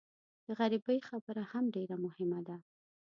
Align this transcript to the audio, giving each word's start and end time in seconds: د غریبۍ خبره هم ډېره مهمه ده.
د 0.45 0.47
غریبۍ 0.59 0.99
خبره 1.09 1.43
هم 1.51 1.65
ډېره 1.75 1.95
مهمه 2.05 2.39
ده. 2.47 2.57